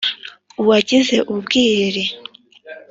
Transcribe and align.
uwagize 0.61 1.17
u 1.31 1.33
bwiriri 1.43 2.03